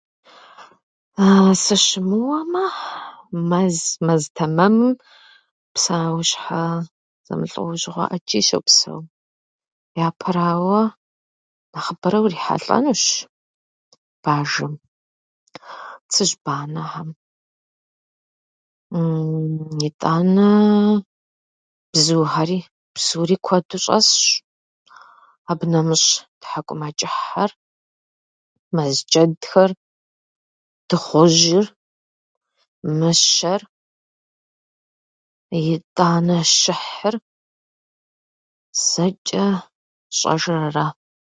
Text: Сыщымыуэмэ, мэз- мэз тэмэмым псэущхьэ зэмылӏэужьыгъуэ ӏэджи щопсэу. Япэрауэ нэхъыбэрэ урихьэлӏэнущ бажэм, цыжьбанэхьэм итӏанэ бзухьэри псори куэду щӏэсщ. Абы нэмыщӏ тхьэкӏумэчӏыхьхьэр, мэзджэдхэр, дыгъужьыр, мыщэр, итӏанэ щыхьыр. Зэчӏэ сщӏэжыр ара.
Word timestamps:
Сыщымыуэмэ, 1.63 2.65
мэз- 3.49 3.97
мэз 4.05 4.23
тэмэмым 4.35 4.93
псэущхьэ 5.73 6.63
зэмылӏэужьыгъуэ 7.25 8.05
ӏэджи 8.11 8.41
щопсэу. 8.47 9.01
Япэрауэ 10.07 10.81
нэхъыбэрэ 11.73 12.17
урихьэлӏэнущ 12.21 13.03
бажэм, 14.23 14.73
цыжьбанэхьэм 16.11 17.09
итӏанэ 19.87 20.49
бзухьэри 21.91 22.59
псори 22.93 23.35
куэду 23.45 23.77
щӏэсщ. 23.83 24.21
Абы 25.49 25.65
нэмыщӏ 25.71 26.15
тхьэкӏумэчӏыхьхьэр, 26.41 27.51
мэзджэдхэр, 28.75 29.71
дыгъужьыр, 30.87 31.65
мыщэр, 32.99 33.61
итӏанэ 35.73 36.37
щыхьыр. 36.59 37.15
Зэчӏэ 38.89 39.45
сщӏэжыр 39.61 40.57
ара. 40.67 40.87